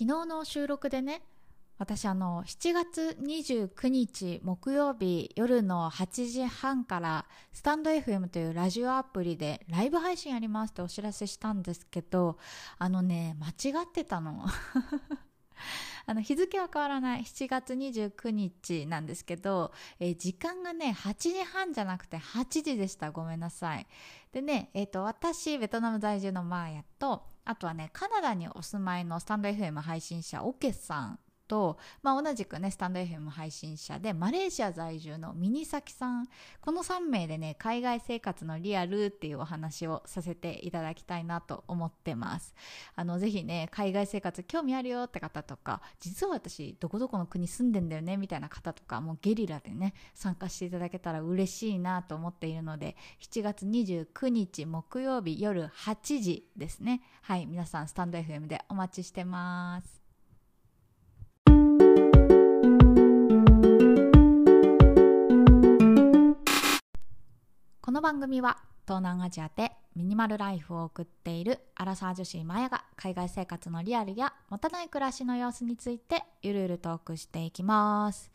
[0.00, 1.20] 昨日の収録でね
[1.76, 12.38] 私あの7月29日木曜日夜の8時半からスタンド FM というラジオアプリでライブ配信ありますってお知らせしたんですけど
[12.78, 14.46] あのね間違ってたの。
[16.06, 17.20] あの日付は変わらない。
[17.24, 23.10] 7月29日なんですけど、えー、時間がね8時半じゃなくて8時でした。
[23.10, 23.86] ごめんなさい。
[24.32, 31.18] でね、えーと、私ベトナム在住のマーヤとあとはねカナダにお住まいのスタンド FM 配信者オケさん。
[31.50, 36.28] と、まあ、同じくねスタンド FM 配信者でマレーシア在住のミニサキさん。
[36.60, 42.54] この3名でね海外生活のリアルっていうお話をさせていただきたいなと思ってます。
[42.94, 57.02] あのぜひね海外生活興味あるよって方とか実は私どこどこの国住んでんだよねみたいな方とかもうゲリラでね参加していただけたら嬉しいなと思っているので7月29日木曜日夜8時ですね。
[57.22, 60.09] はい皆さんスタンド FM でお待ちしてます。
[67.90, 78.30] この番組は東南アジアでミニマルライフを送っているアラサー女子マヤが海外生活のリアルや持たない暮らしの様子についてゆるゆるトークしていきます。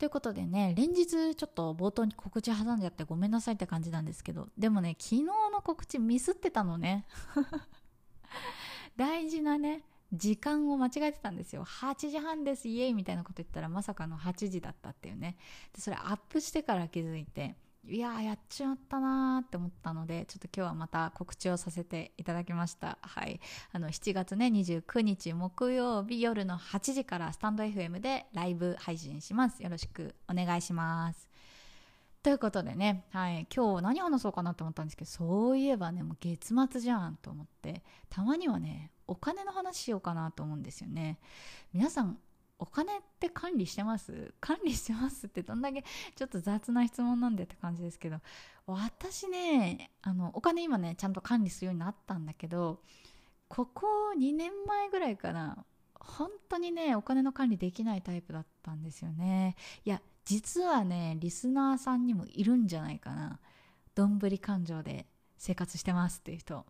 [0.00, 7.06] ということでね、連日ちょっと冒頭に告知挟んじゃってごめんなさいって感じなんですけど、でもね、昨日の告知ミスってたのね。
[8.96, 11.64] 大事なね、時間を間違えてたんですよ。
[11.64, 15.36] 8時半です、イエイみたいなこと言ったらまさかの8時だったっていうね。
[15.72, 22.98] で、それアップしてから気づいて、いややっちまったなーって思ったのでちょっと今日はまた告知をさせていただきました。
[23.02, 23.40] はい。
[23.72, 29.62] あの7月ね29日木曜日夜の8時からスタンド FM でライブ配信します。
[29.64, 31.28] よろしくお願いします。
[32.22, 41.18] ということでね、はい、今日何話そうかなと思ったんですけどそういえばねもう月末じゃんと思ってたまにはねお金の話しようかなと思うんですよね。
[41.72, 42.18] 皆さん
[42.62, 44.32] お金って管理してます？
[44.40, 45.82] 管理してますってどんだけ
[46.14, 48.18] ちょっと雑な質問なんでって感じですけど
[48.66, 52.80] 私ねあのお金今ねちゃんと管理するようになったんだけど
[53.48, 53.86] ここ
[54.16, 55.64] 2年前ぐらいかな
[55.98, 59.56] 本当にねお金の管理できないタイプだったんですよね。
[59.84, 63.40] いや実はねリスナーさんにもいるんじゃないかな。
[63.96, 65.06] どんぶり感情で
[65.36, 66.64] 生活してますっていう人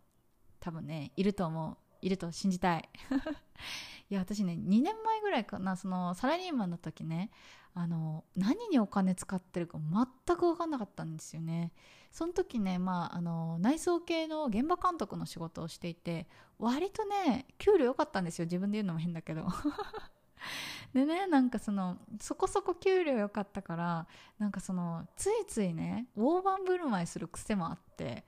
[0.59, 1.77] 多分ねいると思う。
[2.05, 2.89] いると信じたい。
[4.09, 7.31] いや私ね2年前ぐらいかなそのサラリーマンの時ね
[7.73, 11.71] あの何にお金使ってるか全く分かんなかったんですよね。
[12.11, 16.27] その時ね、まあ、あの内装系の現場監督の仕事をしていて
[16.59, 18.45] 割とね給料良かったんですよ。
[18.45, 19.47] 自分で言うのも変だけど。
[20.93, 28.25] でねなんかそのそこそこ給料良かったからなんかそのついついね大盤振る舞いする癖もあって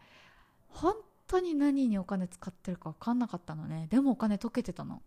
[0.70, 0.96] 本
[1.28, 3.88] 当に何にお金使ってるか分かんなかったのね。
[3.90, 5.02] でもお金溶けてたの。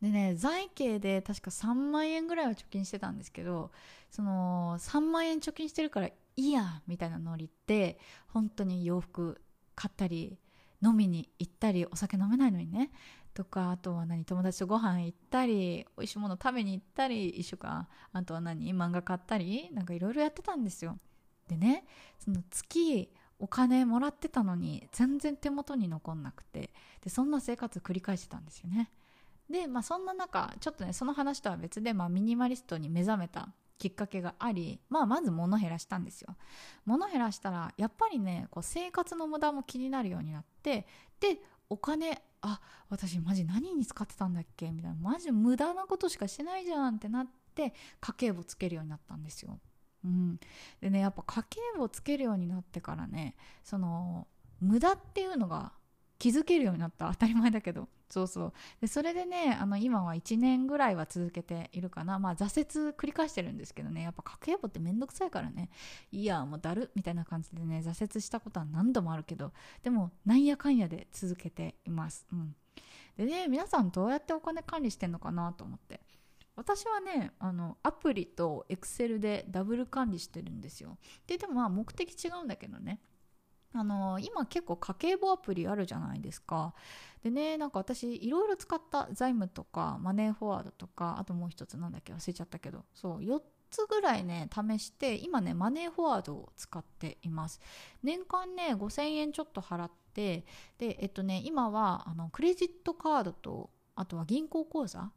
[0.00, 3.72] でね財形で確か3万円ぐらいは貯金してたんですけど
[4.10, 7.98] その3万円貯金してるからいいやみたいなノリって
[8.28, 9.40] 本当に洋服
[9.74, 10.38] 買ったり
[10.84, 12.90] 飲みに行ったりお酒飲めないのにね。
[13.34, 17.88] とかあとは何友達とご飯行ったり美味しいもの食べに行ったり一緒か。
[18.12, 20.98] あとは何漫画買ったりなんかいろいろやってたんですよ。
[21.48, 21.84] でね
[22.18, 26.70] その月お金もらってたのに全然手元に残んなくて
[27.02, 28.90] でそんな生活繰り返してたんですよね。
[29.48, 33.48] で、まあ、そんな中ちょっとねその話とは別で、まあ、ミニマリストに目覚めた
[33.78, 36.36] きっかけがあり、まあ、まず物減らしたんですよ。
[36.84, 40.86] 物減らしたらやっぱりねこう生活の無駄も気になるようになって
[41.20, 41.40] で
[41.70, 42.60] お金あ
[42.90, 44.70] 私マジ何に使ってたんだっけ？
[44.70, 49.58] みたいなマジ無駄なことしかしてないじゃんってなって家計簿つけるようになったんですよ。
[50.04, 50.40] うん、
[50.80, 54.26] でねやっぱ家計簿つけるようになってからねその
[54.60, 55.72] 無駄っていうのが
[56.18, 57.08] 気づけるようになった。
[57.12, 57.88] 当たり前だけど。
[58.10, 58.52] そうそう。
[58.80, 62.18] でそれでねあの今は1年ぐらいは続けているかな。
[62.18, 64.02] まあ挫折繰り返してるんですけどね。
[64.02, 65.70] やっぱ家計簿ってめんどくさいからね。
[66.10, 66.90] いやもうだる。
[66.94, 69.52] みたいな感じでね挫折したことは何度もあるけど。
[69.82, 72.26] でもなんやかんやで続けています。
[72.32, 72.56] うん。
[73.16, 76.00] でね皆さんどうやってお金管理してんのかなと思って。
[76.58, 80.98] 私はねあのアプリとエクセルでダブル管理してるんですよ。
[81.28, 83.00] ででもまあ目的違うんだけどね。
[83.72, 86.74] あの今結構家計簿アプリあるじゃないですか。
[87.22, 92.84] でねなんか私いろいろ使った財務とかマネーフォワードとかあともう一つなんだっけ忘れちゃったけど。
[92.92, 93.40] そう4
[93.70, 97.60] つぐらいね試して今ねマネーフォワードを使っています。
[98.02, 100.44] 年間ね5000円ちょっと払って
[100.78, 105.12] でえっとね今はあのクレジットカードとあとは銀行口座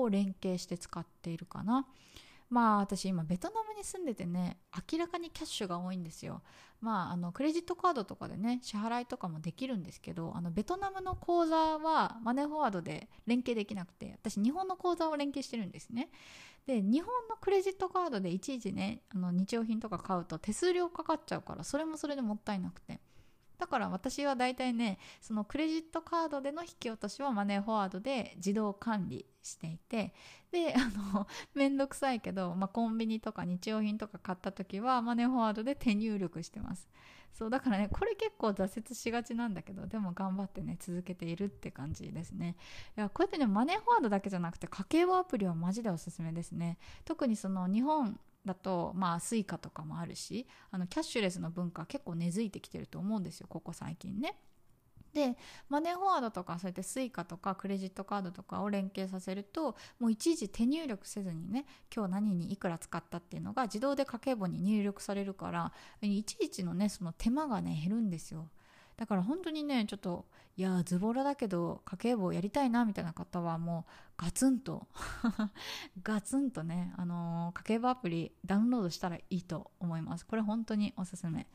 [0.00, 1.86] を連携して使っているかな。
[2.48, 4.58] まあ私今ベトナムに住んでてね
[4.92, 6.42] 明らかにキャッシュが多いんですよ。
[6.80, 16.10] まああのクレジットカードとかでね支払いとかもできるんですけどあのベトナムの口座はマネーフォワードで連携できなくて私日本の口座を連携してるんですね。
[16.66, 23.00] で日本のクレジットカードでいちいちねあの日用品とか買うと手数料かかっちゃうからそれもそれでもったいなくて。
[23.58, 30.12] だから私は大体ねそのクレジットカードでの引き落としはマネーフォワードで自動管理していて
[30.50, 30.78] であ
[31.14, 36.88] の めんどくさいけど、まあ、コンビニとか日用品とか買った時はマネーフォワードで手入力してます。
[37.32, 42.56] そうだからねこれ結構挫折しがちなんだけどでも頑張ってね続けているって感じですね。
[42.96, 46.78] いやこうやってねマネーフォワードだけじゃなくて家計簿アプリはマジでおすすめですね。
[47.04, 54.38] 特にその日本だとまあ Suica とかもあるしあのキャッシュレスの文化結構根付いてきてると思うんですよここ最近ね。
[55.12, 55.34] で
[55.70, 61.64] マネーフォワードとかそうやって Suica とかクレジットカードとかを連携させるともういちいち手入力せずにね
[61.94, 65.72] 今日何にいくら使ったっていうのが自動で家計簿に入力されるから
[66.02, 68.50] いちいちのねその手間がね減るんですよ。
[68.96, 70.24] だから本当にねちょっと
[70.56, 74.86] いやズボラだけど家計簿やりたいなみたいな方はもうガツンと
[76.02, 80.24] ガツンとね、あのー、家計簿アプリダウンロードしたらいいと思います。
[80.24, 81.46] これ本当におすすめ。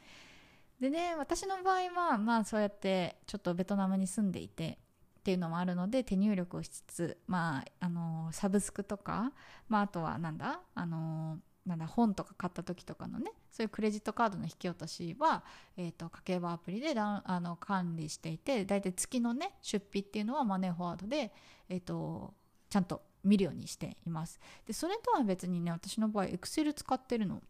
[0.79, 4.77] でね私の場合はまあそうやってちょっとベトナムに住んでいて
[5.19, 9.31] っていうのもあるので手入力をしつつまああのー、サブスクとか
[9.67, 15.43] まああとはなんだあのーなんだ本とか買った時とかのねそういうクレジットカードの引き落としは、
[15.77, 21.31] えーと、家計簿アプリであの管理していて大体月のね出費っていうのはマネーフォワードで、
[21.69, 22.33] えーと、
[22.69, 24.39] ちゃんと見るようにしています。
[24.65, 27.41] でそれとは別にね私の場合 Excel 使ってるの。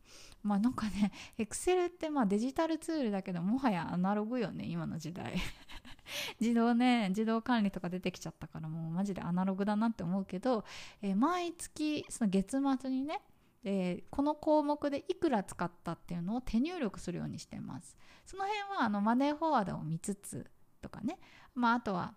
[0.43, 5.35] まあなんかね Excel ってまあデジタルツールだけどもはやアナログよね今の時代。
[6.41, 10.65] 自動ね自動管理とか出てきちゃったからもうマジでアナログだなって思うけど、
[11.01, 13.21] えー、毎月その月末にね
[13.63, 17.95] でこの項目でいくら使ったっていうのを手入力するようにしてます。
[18.25, 20.49] その辺はあのマネーフォワードを見つつ
[20.81, 21.19] とかね、
[21.53, 22.15] まあ、あとは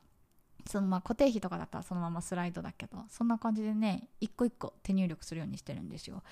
[0.67, 6.23] そのまあ固定費とかだったらそのままスライドだけどそんな感じでね一個一個手入力するようにしてるんですよ。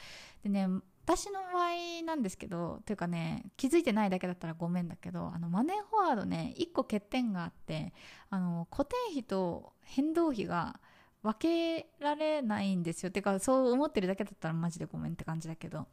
[0.43, 0.67] でね
[1.05, 7.93] 私の場合なんですけどというかね気づいてないだけだったらごめんだけどあのマネーフォワードね1個欠点があって
[8.31, 10.81] あの固定費と変動費が
[11.22, 11.34] 分
[11.78, 13.10] けられないんですよ。
[13.10, 15.86] てかそう思ってるだけだったらマジでごめんって感じだけど。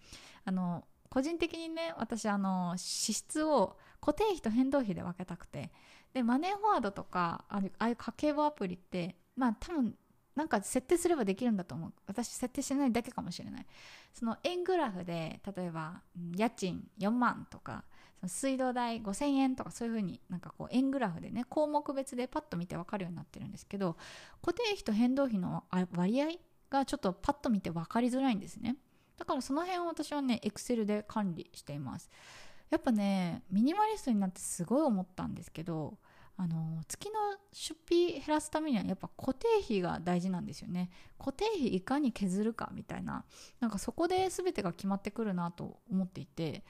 [0.46, 5.72] あの個人的にね私あの支出を固定費と変動費で分けたくて。
[6.14, 9.96] でマネーフォワードとかああいう家計簿アプリってまあ多分
[10.36, 11.94] なんか設定すればできるんだと思う。
[12.08, 13.66] 私設定してないだけかもしれない。
[14.14, 16.02] その円グラフで例えば
[16.36, 17.84] 家賃4万とか
[18.28, 23.96] 水道代5000円とかそういうふうになんかこう円グラフでね項目別でパッと見て分かるようになってるんですけど
[24.42, 25.64] 固定費と変動費の
[25.96, 26.28] 割合
[26.70, 28.76] がちょっとパッと見て分かりづらいんですね。
[29.18, 32.10] だからその辺を私はねエクセルで管理しています。
[32.70, 35.98] やっぱねミニマリストになってすごい思ったんですけど
[36.38, 37.16] あの月の
[37.52, 40.90] 出費減らすためにはやっぱ固定費が大事なんですよね。
[41.18, 43.26] 固定費いかに削るかみたいな
[43.60, 46.64] なんかそこで全てが決まってくるなと思っていて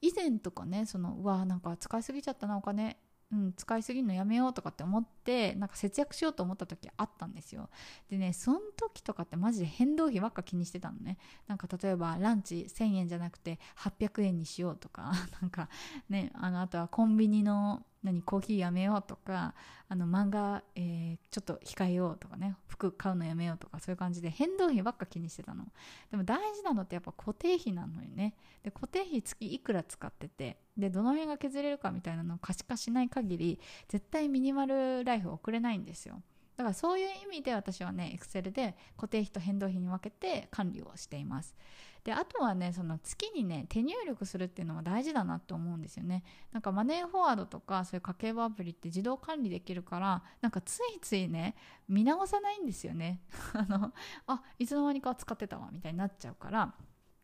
[0.00, 2.98] 以前とかねそのうわなんか使いすぎちゃったなお金。
[3.32, 7.70] うん、使いすぎるのやめようとかって思ってなんか節約しようと思った時あったんですよ。
[8.08, 11.18] でねその時とかってマジで変動費ばっか気にしてたのね。
[11.48, 15.12] なんか例えばランチ1000円じゃなくて800円にしようとか
[15.42, 15.68] なんか
[16.08, 19.54] ねあのあとはコンビニの何コーヒーやめようとか
[19.88, 25.64] あの漫画、えー、ちょっと控えようとかね服買うのやめようとかそういう感じで変動費ばっか気にしてたの。
[26.10, 28.34] でも大事なのってやっぱ固定費なのよね。
[28.62, 36.22] で固定費月いくら使っててでどの辺が削れるかみたいなのを可視化しない限り絶対ミニマルライフ送れないんですよ。
[36.56, 41.54] だからそういう意味で私はね Excel で固定費と変動費に分けて管理をしています。
[42.06, 46.22] であとはねその月にね手入力するっていうのは大事だなって思うんですよね。
[46.52, 51.56] なんかマネーフォワードとかそういう家計簿アプリって自動管理できるからなんかついついね
[51.88, 53.22] 見直さないんですよね。
[53.54, 53.92] あの
[54.28, 56.72] あいつの間にか使ってたわみたいになっちゃうから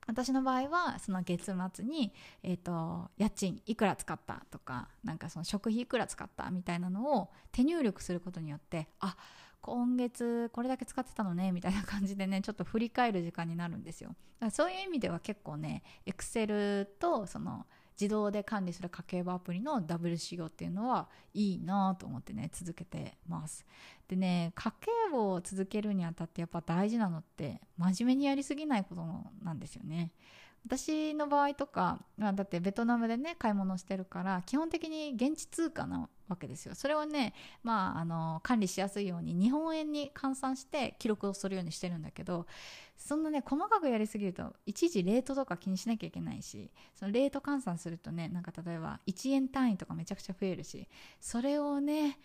[0.08, 2.12] 私の場合はその月末に、
[2.42, 9.16] えーと、家賃いくら使ったとかなんかその食費いくら使ったみたいなのを手入力することによってあ
[9.62, 14.10] 今月これだけ使ってたのねみたいな感じでねちょっと振り返る時間になるんですよ。
[14.10, 17.64] だからそういう意味では結構ね Excel とその
[18.00, 23.64] 自動で管理する家計簿アプリのダブル使用っていうのはいいなと思ってね続けてます。
[24.08, 29.04] でね家計簿を続けるにあたってやっぱ大事なのって真面目にやりすぎないこと
[29.44, 30.10] なんですよね。
[30.66, 36.74] 私の場合とか、だってベトナムでね買い物してるから基本的に現地通貨なわけですよ。
[36.74, 42.46] それをね、まあ、あの管理しやすいように日本円に換算して記録をするようにしてるんだけど
[42.96, 50.88] そんなね細かくやりすぎると一時レートとか気にしなきゃいけないしそのレート換算するとねなんか例えば1円単位とかめちゃくちゃ増えるし
[51.20, 52.18] それをね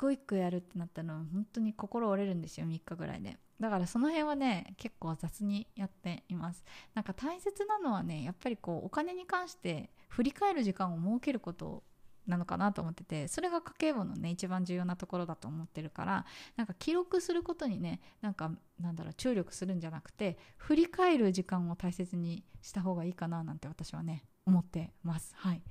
[0.00, 3.36] 個一個やるってなったのは本当に心折れるんですよ3日ぐらいで。
[3.60, 6.64] だからその辺はね結構雑にやっています。
[6.94, 11.82] なんか大切なのはねやっぱりこうお金に関して振り返る時間を設けること
[12.26, 16.24] なのかなと思っててそれが家計簿のね一番重要なところだと思ってるから
[16.56, 25.32] なんか記録することにねなんかなんだろう注力するんじゃなくて振り返る時間を大切にした方がいいかななんて私はね思ってます。
[25.36, 25.62] はい。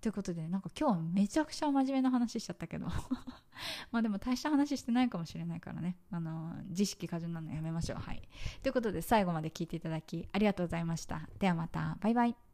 [0.00, 2.86] ということでなんか今日めちゃくちゃ真面目な話しちゃったけど。
[3.92, 5.96] まあでも大した話してないかもしれないからね。
[6.10, 7.98] あの自意識過剰なのやめましょう。
[7.98, 8.28] はい。
[8.62, 11.28] ということで最後まで聞いていただきありがとうございました。
[11.38, 11.96] ではまた。
[12.00, 12.51] バイバイ。